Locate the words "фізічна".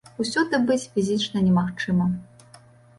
0.95-1.37